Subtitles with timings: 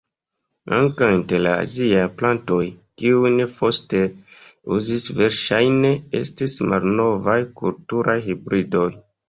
[0.77, 2.63] Ankaŭ inter la aziaj plantoj,
[3.03, 4.09] kiujn Foster
[4.79, 8.89] uzis verŝajne estis malnovaj kulturaj hibridoj.